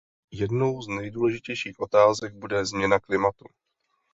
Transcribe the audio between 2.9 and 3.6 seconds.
klimatu.